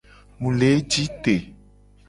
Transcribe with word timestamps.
Mu 0.39 0.49
le 0.59 0.69
ji 0.91 1.03
te. 1.23 1.35